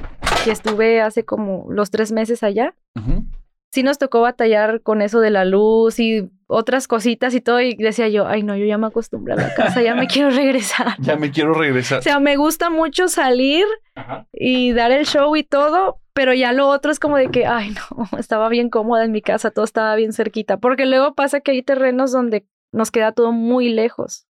que 0.44 0.50
estuve 0.50 1.00
hace 1.00 1.24
como 1.24 1.66
los 1.70 1.90
tres 1.90 2.12
meses 2.12 2.42
allá, 2.42 2.74
Ujú. 2.96 3.24
Sí 3.70 3.82
nos 3.82 3.98
tocó 3.98 4.20
batallar 4.20 4.82
con 4.82 5.00
eso 5.00 5.20
de 5.20 5.30
la 5.30 5.44
luz 5.44 6.00
y 6.00 6.30
otras 6.46 6.88
cositas 6.88 7.34
y 7.34 7.40
todo. 7.40 7.60
Y 7.60 7.74
decía 7.74 8.08
yo, 8.08 8.26
ay 8.26 8.42
no, 8.42 8.56
yo 8.56 8.66
ya 8.66 8.78
me 8.78 8.88
acostumbré 8.88 9.34
a 9.34 9.36
la 9.36 9.54
casa, 9.54 9.82
ya 9.82 9.94
me 9.94 10.06
quiero 10.08 10.30
regresar. 10.30 10.96
Ya 11.00 11.16
me 11.16 11.30
quiero 11.30 11.54
regresar. 11.54 12.00
O 12.00 12.02
sea, 12.02 12.20
me 12.20 12.36
gusta 12.36 12.70
mucho 12.70 13.08
salir 13.08 13.64
Ajá. 13.94 14.26
y 14.32 14.72
dar 14.72 14.90
el 14.90 15.06
show 15.06 15.34
y 15.36 15.44
todo, 15.44 16.00
pero 16.12 16.34
ya 16.34 16.52
lo 16.52 16.68
otro 16.68 16.90
es 16.90 16.98
como 16.98 17.16
de 17.16 17.30
que, 17.30 17.46
ay 17.46 17.70
no, 17.70 18.06
estaba 18.18 18.48
bien 18.48 18.68
cómoda 18.70 19.04
en 19.04 19.12
mi 19.12 19.22
casa, 19.22 19.50
todo 19.50 19.64
estaba 19.64 19.94
bien 19.94 20.12
cerquita. 20.12 20.58
Porque 20.58 20.86
luego 20.86 21.14
pasa 21.14 21.40
que 21.40 21.52
hay 21.52 21.62
terrenos 21.62 22.12
donde 22.12 22.46
nos 22.72 22.90
queda 22.90 23.12
todo 23.12 23.32
muy 23.32 23.70
lejos. 23.70 24.26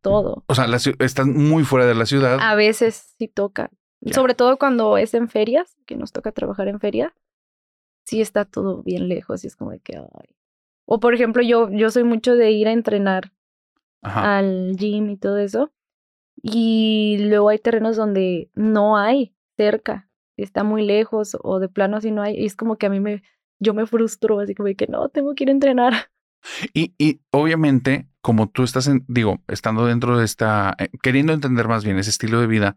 Todo. 0.00 0.44
O 0.46 0.54
sea, 0.54 0.66
la 0.66 0.76
estás 0.76 1.26
muy 1.26 1.64
fuera 1.64 1.86
de 1.86 1.94
la 1.94 2.06
ciudad. 2.06 2.38
A 2.40 2.54
veces 2.54 3.14
sí 3.18 3.28
toca. 3.28 3.70
Ya. 4.00 4.14
Sobre 4.14 4.34
todo 4.34 4.56
cuando 4.58 4.96
es 4.96 5.12
en 5.14 5.28
ferias, 5.28 5.76
que 5.86 5.96
nos 5.96 6.12
toca 6.12 6.32
trabajar 6.32 6.68
en 6.68 6.80
feria. 6.80 7.14
Sí 8.08 8.22
está 8.22 8.46
todo 8.46 8.82
bien 8.82 9.06
lejos 9.06 9.44
y 9.44 9.48
es 9.48 9.54
como 9.54 9.70
de 9.70 9.80
que, 9.80 9.98
ay. 9.98 10.34
O 10.86 10.98
por 10.98 11.12
ejemplo, 11.12 11.42
yo, 11.42 11.68
yo 11.70 11.90
soy 11.90 12.04
mucho 12.04 12.36
de 12.36 12.50
ir 12.52 12.66
a 12.66 12.72
entrenar 12.72 13.34
Ajá. 14.00 14.38
al 14.38 14.76
gym 14.78 15.10
y 15.10 15.18
todo 15.18 15.36
eso. 15.36 15.74
Y 16.42 17.18
luego 17.20 17.50
hay 17.50 17.58
terrenos 17.58 17.96
donde 17.96 18.50
no 18.54 18.96
hay 18.96 19.34
cerca, 19.58 20.08
está 20.38 20.64
muy 20.64 20.86
lejos 20.86 21.36
o 21.42 21.58
de 21.58 21.68
plano 21.68 21.98
así 21.98 22.10
no 22.10 22.22
hay. 22.22 22.34
Y 22.34 22.46
es 22.46 22.56
como 22.56 22.76
que 22.78 22.86
a 22.86 22.90
mí 22.90 22.98
me, 22.98 23.22
yo 23.60 23.74
me 23.74 23.84
frustro, 23.84 24.40
así 24.40 24.54
como 24.54 24.68
de 24.68 24.74
que 24.74 24.86
no, 24.86 25.10
tengo 25.10 25.34
que 25.34 25.44
ir 25.44 25.50
a 25.50 25.52
entrenar. 25.52 25.92
Y, 26.72 26.94
y 26.98 27.20
obviamente, 27.32 28.08
como 28.20 28.48
tú 28.48 28.62
estás 28.62 28.86
en, 28.86 29.04
digo, 29.08 29.42
estando 29.48 29.84
dentro 29.86 30.16
de 30.16 30.24
esta, 30.24 30.76
eh, 30.78 30.88
queriendo 31.02 31.32
entender 31.32 31.66
más 31.66 31.84
bien 31.84 31.98
ese 31.98 32.10
estilo 32.10 32.40
de 32.40 32.46
vida, 32.46 32.76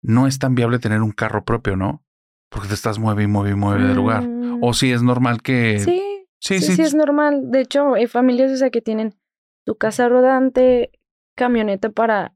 no 0.00 0.26
es 0.26 0.38
tan 0.38 0.54
viable 0.54 0.78
tener 0.78 1.02
un 1.02 1.12
carro 1.12 1.44
propio, 1.44 1.76
¿no? 1.76 2.05
Porque 2.48 2.68
te 2.68 2.74
estás 2.74 2.98
mueve 2.98 3.24
y 3.24 3.26
mueve 3.26 3.50
y 3.50 3.54
mueve 3.54 3.84
de 3.84 3.94
lugar. 3.94 4.22
Mm, 4.22 4.62
O 4.62 4.72
si 4.74 4.92
es 4.92 5.02
normal 5.02 5.42
que. 5.42 5.78
Sí, 5.80 6.00
sí, 6.38 6.58
sí, 6.60 6.66
sí. 6.66 6.76
sí, 6.76 6.82
es 6.82 6.94
normal. 6.94 7.50
De 7.50 7.60
hecho, 7.60 7.94
hay 7.94 8.06
familias 8.06 8.52
o 8.52 8.56
sea, 8.56 8.70
que 8.70 8.80
tienen 8.80 9.14
su 9.64 9.74
casa 9.76 10.08
rodante, 10.08 10.92
camioneta 11.36 11.90
para 11.90 12.34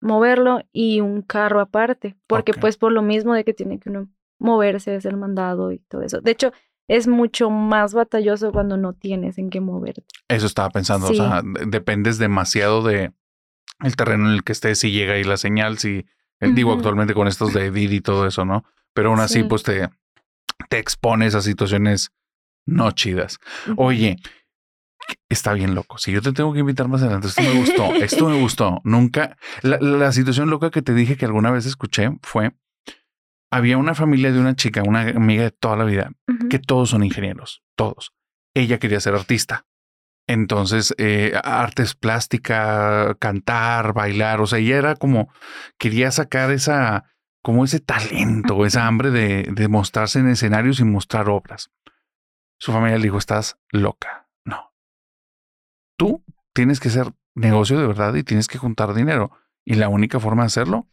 moverlo 0.00 0.60
y 0.72 1.00
un 1.00 1.22
carro 1.22 1.60
aparte. 1.60 2.16
Porque 2.26 2.52
pues 2.54 2.76
por 2.76 2.92
lo 2.92 3.02
mismo 3.02 3.34
de 3.34 3.44
que 3.44 3.52
tiene 3.54 3.78
que 3.78 3.90
uno 3.90 4.08
moverse, 4.38 4.94
hacer 4.96 5.12
el 5.12 5.18
mandado 5.18 5.72
y 5.72 5.78
todo 5.80 6.02
eso. 6.02 6.20
De 6.22 6.30
hecho, 6.30 6.52
es 6.88 7.06
mucho 7.06 7.50
más 7.50 7.92
batalloso 7.94 8.50
cuando 8.52 8.76
no 8.78 8.94
tienes 8.94 9.36
en 9.38 9.50
qué 9.50 9.60
moverte. 9.60 10.02
Eso 10.28 10.46
estaba 10.46 10.70
pensando. 10.70 11.06
Sí. 11.08 11.12
O 11.12 11.16
sea, 11.16 11.42
de- 11.42 11.66
dependes 11.66 12.18
demasiado 12.18 12.82
de 12.82 13.12
el 13.80 13.96
terreno 13.96 14.26
en 14.28 14.34
el 14.34 14.42
que 14.44 14.52
estés, 14.52 14.78
si 14.78 14.90
llega 14.90 15.12
ahí 15.14 15.24
la 15.24 15.36
señal, 15.36 15.78
si 15.78 16.06
eh, 16.40 16.50
digo 16.54 16.72
actualmente 16.72 17.12
con 17.14 17.28
estos 17.28 17.52
de 17.52 17.70
Didi 17.70 17.96
y 17.96 18.00
todo 18.00 18.26
eso, 18.26 18.44
¿no? 18.46 18.64
Pero 18.94 19.10
aún 19.10 19.20
así, 19.20 19.40
Sí. 19.40 19.44
pues 19.44 19.62
te, 19.62 19.88
te 20.68 20.78
expones 20.78 21.34
a 21.34 21.40
situaciones 21.42 22.10
no 22.66 22.90
chidas. 22.92 23.38
Oye, 23.76 24.16
está 25.28 25.52
bien 25.52 25.74
loco. 25.74 25.98
Si 25.98 26.12
yo 26.12 26.22
te 26.22 26.32
tengo 26.32 26.52
que 26.52 26.60
invitar 26.60 26.88
más 26.88 27.02
adelante, 27.02 27.28
esto 27.28 27.42
me 27.42 27.52
gustó, 27.58 27.94
esto 27.96 28.28
me 28.28 28.38
gustó. 28.40 28.80
Nunca, 28.84 29.36
la, 29.62 29.78
la 29.80 30.12
situación 30.12 30.50
loca 30.50 30.70
que 30.70 30.82
te 30.82 30.94
dije 30.94 31.16
que 31.16 31.24
alguna 31.24 31.50
vez 31.50 31.66
escuché 31.66 32.10
fue, 32.22 32.52
había 33.50 33.78
una 33.78 33.94
familia 33.94 34.30
de 34.32 34.38
una 34.40 34.54
chica, 34.54 34.82
una 34.86 35.02
amiga 35.02 35.42
de 35.44 35.50
toda 35.50 35.76
la 35.76 35.84
vida, 35.84 36.12
que 36.48 36.58
todos 36.58 36.90
son 36.90 37.02
ingenieros, 37.02 37.62
todos. 37.76 38.12
Ella 38.54 38.78
quería 38.78 39.00
ser 39.00 39.14
artista. 39.14 39.66
Entonces, 40.28 40.94
eh, 40.98 41.32
artes 41.42 41.96
plástica, 41.96 43.16
cantar, 43.18 43.92
bailar, 43.94 44.40
o 44.40 44.46
sea, 44.46 44.60
ella 44.60 44.76
era 44.76 44.94
como, 44.94 45.32
quería 45.76 46.12
sacar 46.12 46.52
esa, 46.52 47.04
como 47.42 47.64
ese 47.64 47.80
talento, 47.80 48.66
esa 48.66 48.86
hambre 48.86 49.10
de, 49.10 49.44
de 49.50 49.68
mostrarse 49.68 50.18
en 50.18 50.28
escenarios 50.28 50.80
y 50.80 50.84
mostrar 50.84 51.28
obras. 51.28 51.70
Su 52.58 52.72
familia 52.72 52.98
le 52.98 53.04
dijo, 53.04 53.18
estás 53.18 53.58
loca. 53.70 54.28
No. 54.44 54.72
Tú 55.96 56.24
tienes 56.52 56.80
que 56.80 56.88
hacer 56.88 57.12
negocio 57.34 57.78
de 57.78 57.86
verdad 57.86 58.14
y 58.14 58.22
tienes 58.22 58.48
que 58.48 58.58
juntar 58.58 58.92
dinero. 58.94 59.30
Y 59.64 59.74
la 59.74 59.88
única 59.88 60.20
forma 60.20 60.42
de 60.42 60.48
hacerlo 60.48 60.88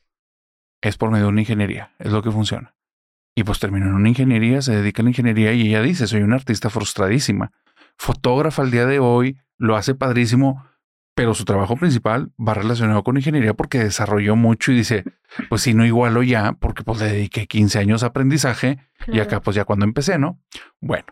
es 0.82 0.98
por 0.98 1.12
medio 1.12 1.26
de 1.26 1.32
una 1.32 1.42
ingeniería. 1.42 1.94
Es 2.00 2.12
lo 2.12 2.22
que 2.22 2.32
funciona. 2.32 2.76
Y 3.36 3.44
pues 3.44 3.60
terminó 3.60 3.88
en 3.88 3.94
una 3.94 4.10
ingeniería, 4.10 4.62
se 4.62 4.76
dedica 4.76 5.02
a 5.02 5.04
la 5.04 5.10
ingeniería 5.10 5.54
y 5.54 5.68
ella 5.68 5.82
dice, 5.82 6.08
soy 6.08 6.22
una 6.22 6.38
artista 6.38 6.70
frustradísima. 6.70 7.52
Fotógrafa 7.98 8.62
al 8.62 8.72
día 8.72 8.86
de 8.86 9.00
hoy, 9.00 9.40
lo 9.58 9.76
hace 9.76 9.94
padrísimo, 9.94 10.66
pero 11.18 11.34
su 11.34 11.46
trabajo 11.46 11.76
principal 11.76 12.32
va 12.40 12.54
relacionado 12.54 13.04
con 13.04 13.18
ingeniería 13.18 13.56
porque 13.56 13.80
desarrolló 13.80 14.36
mucho 14.36 14.72
y 14.72 14.76
dice, 14.76 15.04
pues 15.50 15.64
si 15.64 15.74
no 15.74 15.84
igualo 15.84 16.22
ya, 16.22 16.54
porque 16.54 16.84
pues 16.84 17.00
le 17.00 17.08
dediqué 17.08 17.48
15 17.48 17.80
años 17.80 18.04
a 18.04 18.08
aprendizaje 18.08 18.78
y 19.08 19.20
acá 19.20 19.42
pues 19.42 19.56
ya 19.56 19.66
cuando 19.66 19.84
empecé, 19.84 20.20
¿no? 20.20 20.40
Bueno, 20.80 21.08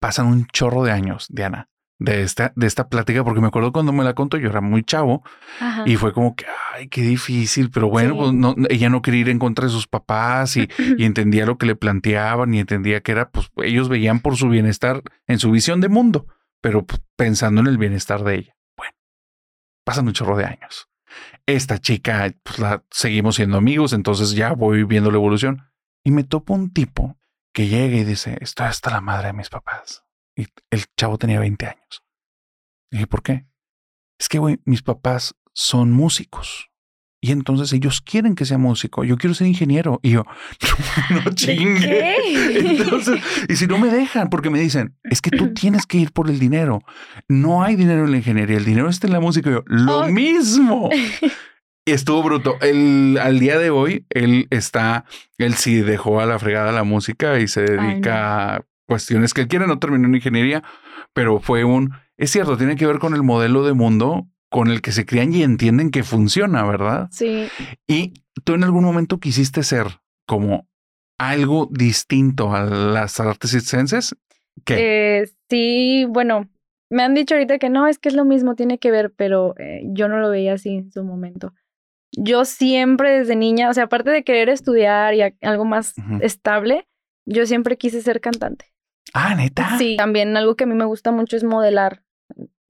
pasan 0.00 0.26
un 0.28 0.46
chorro 0.46 0.82
de 0.82 0.92
años, 0.92 1.26
Diana, 1.28 1.68
de 1.98 2.22
esta, 2.22 2.54
de 2.56 2.66
esta 2.66 2.88
plática, 2.88 3.22
porque 3.22 3.42
me 3.42 3.48
acuerdo 3.48 3.70
cuando 3.70 3.92
me 3.92 4.02
la 4.02 4.14
contó, 4.14 4.38
yo 4.38 4.48
era 4.48 4.62
muy 4.62 4.82
chavo 4.82 5.22
Ajá. 5.60 5.82
y 5.84 5.96
fue 5.96 6.14
como 6.14 6.34
que, 6.34 6.46
ay, 6.74 6.88
qué 6.88 7.02
difícil, 7.02 7.70
pero 7.70 7.90
bueno, 7.90 8.14
Sí. 8.14 8.18
pues 8.18 8.32
no, 8.32 8.54
ella 8.70 8.88
no 8.88 9.02
quería 9.02 9.20
ir 9.20 9.28
en 9.28 9.38
contra 9.38 9.66
de 9.66 9.70
sus 9.72 9.86
papás 9.88 10.56
y, 10.56 10.70
y 10.96 11.04
entendía 11.04 11.44
lo 11.44 11.58
que 11.58 11.66
le 11.66 11.76
planteaban 11.76 12.54
y 12.54 12.60
entendía 12.60 13.02
que 13.02 13.12
era, 13.12 13.28
pues 13.30 13.50
ellos 13.56 13.90
veían 13.90 14.20
por 14.20 14.36
su 14.36 14.48
bienestar 14.48 15.02
en 15.26 15.38
su 15.38 15.50
visión 15.50 15.82
de 15.82 15.90
mundo, 15.90 16.26
pero 16.62 16.86
pues, 16.86 17.02
pensando 17.16 17.60
en 17.60 17.66
el 17.66 17.76
bienestar 17.76 18.24
de 18.24 18.36
ella. 18.36 18.54
Pasan 19.90 20.06
un 20.06 20.12
chorro 20.12 20.36
de 20.36 20.44
años. 20.44 20.88
Esta 21.46 21.80
chica, 21.80 22.32
pues 22.44 22.60
la 22.60 22.84
seguimos 22.92 23.34
siendo 23.34 23.56
amigos, 23.56 23.92
entonces 23.92 24.36
ya 24.36 24.52
voy 24.52 24.84
viendo 24.84 25.10
la 25.10 25.16
evolución 25.16 25.68
y 26.04 26.12
me 26.12 26.22
topo 26.22 26.54
un 26.54 26.72
tipo 26.72 27.18
que 27.52 27.66
llega 27.66 27.96
y 27.96 28.04
dice, 28.04 28.38
estoy 28.40 28.66
hasta 28.66 28.92
la 28.92 29.00
madre 29.00 29.26
de 29.26 29.32
mis 29.32 29.48
papás. 29.48 30.04
Y 30.36 30.46
el 30.70 30.84
chavo 30.96 31.18
tenía 31.18 31.40
20 31.40 31.66
años. 31.66 32.04
Y 32.92 32.98
dije, 32.98 33.08
¿por 33.08 33.24
qué? 33.24 33.48
Es 34.16 34.28
que, 34.28 34.38
güey, 34.38 34.60
mis 34.64 34.82
papás 34.82 35.34
son 35.52 35.90
músicos. 35.90 36.69
Y 37.22 37.32
entonces 37.32 37.70
ellos 37.74 38.00
quieren 38.00 38.34
que 38.34 38.46
sea 38.46 38.56
músico. 38.56 39.04
Yo 39.04 39.18
quiero 39.18 39.34
ser 39.34 39.46
ingeniero. 39.46 40.00
Y 40.02 40.10
yo, 40.12 40.24
no, 41.10 41.20
no 41.22 41.30
chingue. 41.34 41.78
qué? 41.80 42.58
Entonces, 42.78 43.20
y 43.48 43.56
si 43.56 43.66
no 43.66 43.78
me 43.78 43.88
dejan, 43.88 44.30
porque 44.30 44.48
me 44.50 44.58
dicen, 44.58 44.96
es 45.04 45.20
que 45.20 45.30
tú 45.30 45.52
tienes 45.52 45.84
que 45.86 45.98
ir 45.98 46.12
por 46.12 46.30
el 46.30 46.38
dinero. 46.38 46.80
No 47.28 47.62
hay 47.62 47.76
dinero 47.76 48.04
en 48.06 48.10
la 48.12 48.16
ingeniería, 48.18 48.56
el 48.56 48.64
dinero 48.64 48.88
está 48.88 49.06
en 49.06 49.12
la 49.12 49.20
música. 49.20 49.50
Y 49.50 49.52
yo, 49.52 49.62
lo 49.66 50.00
Oh. 50.00 50.08
mismo. 50.08 50.88
Y 51.86 51.92
estuvo 51.92 52.22
bruto. 52.22 52.56
El, 52.60 53.18
al 53.20 53.40
día 53.40 53.58
de 53.58 53.70
hoy, 53.70 54.04
él 54.10 54.46
está, 54.50 55.06
él 55.38 55.54
sí 55.54 55.76
dejó 55.76 56.20
a 56.20 56.26
la 56.26 56.38
fregada 56.38 56.72
la 56.72 56.84
música 56.84 57.40
y 57.40 57.48
se 57.48 57.62
dedica 57.62 58.56
a 58.56 58.60
cuestiones 58.86 59.32
que 59.32 59.40
él 59.40 59.48
quiere. 59.48 59.66
No 59.66 59.78
terminó 59.78 60.06
en 60.06 60.14
ingeniería, 60.14 60.62
pero 61.14 61.40
fue 61.40 61.64
un, 61.64 61.92
es 62.18 62.30
cierto, 62.30 62.58
tiene 62.58 62.76
que 62.76 62.86
ver 62.86 62.98
con 62.98 63.14
el 63.14 63.22
modelo 63.22 63.64
de 63.64 63.72
mundo 63.72 64.28
con 64.50 64.68
el 64.68 64.82
que 64.82 64.92
se 64.92 65.06
crían 65.06 65.32
y 65.32 65.42
entienden 65.42 65.90
que 65.90 66.02
funciona, 66.02 66.64
¿verdad? 66.64 67.08
Sí, 67.12 67.48
Y 67.86 68.12
tú 68.44 68.54
en 68.54 68.64
algún 68.64 68.84
momento 68.84 69.18
quisiste 69.18 69.62
ser 69.62 69.86
como 70.26 70.68
algo 71.18 71.68
distinto 71.70 72.54
a 72.54 72.64
las 72.64 73.20
artes 73.20 73.50
circenses. 73.52 74.16
¿Qué? 74.64 75.20
Eh, 75.22 75.30
sí, 75.48 76.04
bueno, 76.08 76.48
me 76.90 77.02
han 77.02 77.14
dicho 77.14 77.34
ahorita 77.34 77.58
que 77.58 77.70
no, 77.70 77.86
es 77.86 77.98
que 77.98 78.08
es 78.08 78.14
lo 78.14 78.24
mismo, 78.24 78.54
tiene 78.56 78.78
que 78.78 78.90
ver, 78.90 79.12
pero 79.16 79.54
eh, 79.58 79.82
yo 79.84 80.08
no 80.08 80.18
lo 80.18 80.30
veía 80.30 80.54
así 80.54 80.76
en 80.76 80.90
su 80.90 81.04
momento. 81.04 81.54
yo 82.12 82.44
siempre 82.44 83.20
desde 83.20 83.36
niña, 83.36 83.70
o 83.70 83.74
sea, 83.74 83.84
aparte 83.84 84.10
de 84.10 84.24
querer 84.24 84.48
estudiar 84.48 85.14
y 85.14 85.22
algo 85.42 85.64
más 85.64 85.94
estable, 86.20 86.88
yo 87.24 87.46
siempre 87.46 87.76
quise 87.78 88.02
ser 88.02 88.20
cantante. 88.20 88.66
Ah, 89.14 89.34
neta. 89.36 89.78
Sí, 89.78 89.96
también 89.96 90.36
algo 90.36 90.56
que 90.56 90.64
a 90.64 90.66
mí 90.66 90.74
me 90.74 90.84
gusta 90.86 91.12
mucho 91.12 91.36
es 91.36 91.44
modelar. 91.44 92.02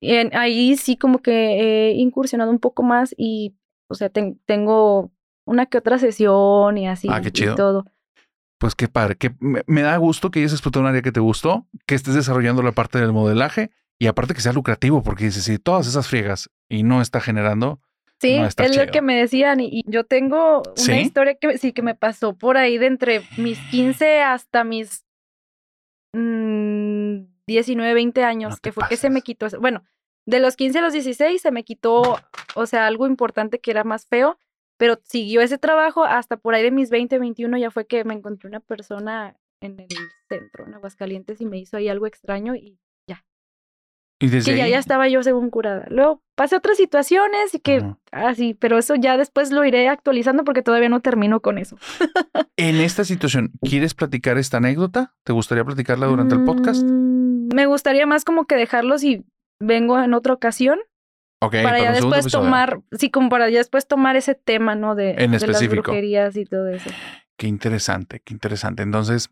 Y 0.00 0.14
en- 0.14 0.34
ahí 0.36 0.76
sí 0.76 0.96
como 0.96 1.18
que 1.20 1.90
he 1.90 1.92
incursionado 1.92 2.50
un 2.50 2.58
poco 2.58 2.82
más 2.82 3.14
y, 3.16 3.54
o 3.88 3.94
sea, 3.94 4.08
ten- 4.08 4.40
tengo 4.46 5.10
una 5.44 5.66
que 5.66 5.78
otra 5.78 5.98
sesión 5.98 6.78
y 6.78 6.88
así 6.88 7.08
Ah, 7.10 7.20
qué 7.20 7.28
y 7.28 7.32
chido. 7.32 7.54
todo. 7.54 7.84
Pues 8.58 8.74
qué 8.74 8.88
padre, 8.88 9.16
que 9.16 9.34
me, 9.40 9.62
me 9.66 9.82
da 9.82 9.96
gusto 9.96 10.30
que 10.30 10.40
hayas 10.40 10.52
explotado 10.52 10.82
un 10.82 10.88
área 10.90 11.00
que 11.02 11.12
te 11.12 11.20
gustó, 11.20 11.66
que 11.86 11.94
estés 11.94 12.14
desarrollando 12.14 12.62
la 12.62 12.72
parte 12.72 12.98
del 13.00 13.12
modelaje 13.12 13.70
y 13.98 14.06
aparte 14.06 14.34
que 14.34 14.40
sea 14.42 14.52
lucrativo, 14.52 15.02
porque 15.02 15.24
dices, 15.24 15.44
si 15.44 15.58
todas 15.58 15.86
esas 15.86 16.08
friegas 16.08 16.50
y 16.68 16.82
no 16.82 17.00
está 17.00 17.20
generando, 17.20 17.80
Sí, 18.20 18.36
No, 18.36 18.44
es 18.44 18.76
lo 18.76 18.86
que 18.92 19.00
me 19.00 19.16
decían 19.16 19.60
y, 19.60 19.68
y 19.72 19.82
yo 19.86 20.04
tengo 20.04 20.58
una 20.60 20.74
¿Sí? 20.76 20.92
historia 20.92 21.36
que 21.36 21.56
sí 21.56 21.72
que 21.72 21.80
me 21.80 21.94
pasó 21.94 22.36
por 22.36 22.58
ahí 22.58 22.76
de 22.76 22.84
entre 22.86 23.26
mis 23.34 23.58
15 23.70 24.20
hasta 24.20 24.62
mis 24.62 25.06
mm, 26.12 27.24
19, 27.46 27.94
20 27.94 28.24
años, 28.24 28.52
No 28.52 28.56
que 28.62 28.72
fue 28.72 28.84
que 28.88 28.96
se 28.96 29.10
me 29.10 29.22
quitó, 29.22 29.46
bueno, 29.60 29.84
de 30.26 30.40
los 30.40 30.56
15 30.56 30.78
a 30.78 30.82
los 30.82 30.92
16 30.92 31.40
se 31.40 31.50
me 31.50 31.64
quitó, 31.64 32.18
o 32.54 32.66
sea, 32.66 32.86
algo 32.86 33.06
importante 33.06 33.58
que 33.58 33.70
era 33.70 33.84
más 33.84 34.06
feo, 34.06 34.38
pero 34.76 34.98
siguió 35.04 35.40
ese 35.40 35.58
trabajo 35.58 36.04
hasta 36.04 36.36
por 36.36 36.54
ahí 36.54 36.62
de 36.62 36.70
mis 36.70 36.90
20, 36.90 37.18
21 37.18 37.58
ya 37.58 37.70
fue 37.70 37.86
que 37.86 38.04
me 38.04 38.14
encontré 38.14 38.48
una 38.48 38.60
persona 38.60 39.36
en 39.60 39.80
el 39.80 39.88
centro, 40.28 40.66
en 40.66 40.74
Aguascalientes, 40.74 41.40
y 41.40 41.46
me 41.46 41.58
hizo 41.58 41.76
ahí 41.76 41.88
algo 41.88 42.06
extraño 42.06 42.54
y 42.54 42.78
y 44.22 44.28
desde 44.28 44.52
que 44.52 44.58
ya, 44.58 44.64
ahí, 44.64 44.70
ya 44.72 44.78
estaba 44.78 45.08
yo 45.08 45.22
según 45.22 45.48
curada. 45.48 45.86
Luego 45.88 46.22
pasé 46.34 46.54
otras 46.54 46.76
situaciones 46.76 47.54
y 47.54 47.58
que 47.58 47.82
así, 48.12 48.52
pero 48.52 48.76
eso 48.76 48.94
ya 48.94 49.16
después 49.16 49.50
lo 49.50 49.64
iré 49.64 49.88
actualizando 49.88 50.44
porque 50.44 50.62
todavía 50.62 50.90
no 50.90 51.00
termino 51.00 51.40
con 51.40 51.56
eso. 51.56 51.78
en 52.56 52.76
esta 52.76 53.04
situación, 53.04 53.52
¿quieres 53.62 53.94
platicar 53.94 54.36
esta 54.36 54.58
anécdota? 54.58 55.14
¿Te 55.24 55.32
gustaría 55.32 55.64
platicarla 55.64 56.06
durante 56.06 56.34
el 56.34 56.44
podcast? 56.44 56.86
Me 57.54 57.66
gustaría 57.66 58.06
más 58.06 58.24
como 58.24 58.46
que 58.46 58.56
dejarlos 58.56 59.02
y 59.04 59.24
vengo 59.60 60.00
en 60.00 60.14
otra 60.14 60.32
ocasión 60.32 60.78
Ok, 61.42 61.56
para 61.62 61.78
ya 61.80 61.92
después 61.92 62.20
episodio. 62.26 62.44
tomar, 62.44 62.80
sí, 62.92 63.10
como 63.10 63.28
para 63.30 63.48
ya 63.48 63.58
después 63.58 63.86
tomar 63.88 64.16
ese 64.16 64.34
tema, 64.34 64.74
¿no? 64.74 64.94
De, 64.94 65.10
En 65.12 65.16
de 65.18 65.28
las 65.28 65.42
específico. 65.42 65.82
brujerías 65.82 66.36
y 66.36 66.44
todo 66.44 66.68
eso. 66.68 66.90
Qué 67.38 67.46
interesante, 67.46 68.20
qué 68.24 68.34
interesante. 68.34 68.82
Entonces, 68.82 69.30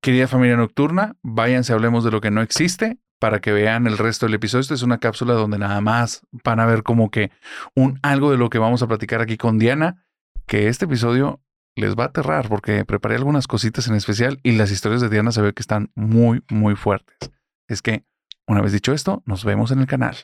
querida 0.00 0.28
familia 0.28 0.56
nocturna, 0.56 1.16
váyanse, 1.22 1.72
hablemos 1.72 2.04
de 2.04 2.12
lo 2.12 2.20
que 2.20 2.30
no 2.30 2.40
existe 2.40 2.98
para 3.18 3.40
que 3.40 3.52
vean 3.52 3.88
el 3.88 3.98
resto 3.98 4.26
del 4.26 4.34
episodio. 4.36 4.60
Esta 4.60 4.74
es 4.74 4.82
una 4.84 4.98
cápsula 4.98 5.34
donde 5.34 5.58
nada 5.58 5.80
más 5.80 6.22
van 6.44 6.60
a 6.60 6.66
ver 6.66 6.84
como 6.84 7.10
que 7.10 7.32
un 7.74 7.98
algo 8.02 8.30
de 8.30 8.38
lo 8.38 8.48
que 8.48 8.58
vamos 8.58 8.82
a 8.82 8.86
platicar 8.86 9.20
aquí 9.20 9.36
con 9.36 9.58
Diana, 9.58 10.06
que 10.46 10.68
este 10.68 10.84
episodio 10.84 11.40
les 11.78 11.94
va 11.94 12.04
a 12.04 12.06
aterrar 12.08 12.48
porque 12.48 12.84
preparé 12.84 13.16
algunas 13.16 13.46
cositas 13.46 13.88
en 13.88 13.94
especial 13.94 14.40
y 14.42 14.52
las 14.52 14.70
historias 14.70 15.00
de 15.00 15.08
Diana 15.08 15.32
se 15.32 15.42
ve 15.42 15.54
que 15.54 15.62
están 15.62 15.90
muy, 15.94 16.44
muy 16.50 16.74
fuertes. 16.74 17.16
Es 17.68 17.82
que, 17.82 18.04
una 18.46 18.60
vez 18.60 18.72
dicho 18.72 18.92
esto, 18.92 19.22
nos 19.26 19.44
vemos 19.44 19.70
en 19.70 19.80
el 19.80 19.86
canal. 19.86 20.16